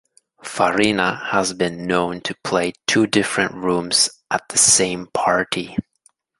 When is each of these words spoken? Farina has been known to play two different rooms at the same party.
Farina 0.43 1.23
has 1.27 1.53
been 1.53 1.85
known 1.85 2.21
to 2.21 2.33
play 2.43 2.73
two 2.87 3.05
different 3.05 3.53
rooms 3.53 4.09
at 4.31 4.41
the 4.49 4.57
same 4.57 5.05
party. 5.13 5.77